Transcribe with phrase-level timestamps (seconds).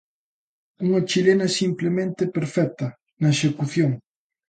[0.85, 2.87] Unha chilena simplemente perfecta
[3.21, 3.91] na execución.